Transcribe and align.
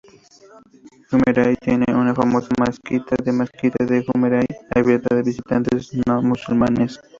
Jumeirah 1.11 1.55
tiene 1.59 1.85
una 1.93 2.15
famosa 2.15 2.47
mezquita, 2.59 3.15
la 3.23 3.33
Mezquita 3.33 3.85
de 3.85 4.03
Jumeirah, 4.03 4.47
abierta 4.73 5.15
a 5.15 5.21
visitantes 5.21 5.91
no 6.07 6.23
musulmanes. 6.23 6.99